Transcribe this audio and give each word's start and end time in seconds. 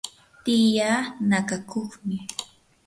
tiyaa 0.43 0.99
nakakuqmi. 1.27 2.17